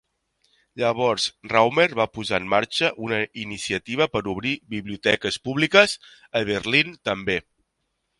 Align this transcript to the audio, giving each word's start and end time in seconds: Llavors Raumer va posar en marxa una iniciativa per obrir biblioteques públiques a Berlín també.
Llavors 0.81 1.25
Raumer 1.49 1.83
va 1.99 2.07
posar 2.15 2.39
en 2.43 2.47
marxa 2.53 2.89
una 3.07 3.19
iniciativa 3.41 4.07
per 4.15 4.23
obrir 4.33 4.55
biblioteques 4.77 5.37
públiques 5.49 5.95
a 6.41 6.43
Berlín 6.51 6.91
també. 7.11 7.37